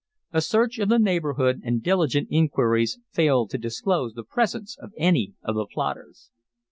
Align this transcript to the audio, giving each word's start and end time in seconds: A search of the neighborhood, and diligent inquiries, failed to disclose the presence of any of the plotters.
A 0.33 0.41
search 0.41 0.79
of 0.79 0.89
the 0.89 0.97
neighborhood, 0.97 1.61
and 1.63 1.83
diligent 1.83 2.27
inquiries, 2.31 2.97
failed 3.11 3.51
to 3.51 3.59
disclose 3.59 4.15
the 4.15 4.23
presence 4.23 4.75
of 4.75 4.93
any 4.97 5.35
of 5.43 5.53
the 5.53 5.67
plotters. 5.71 6.31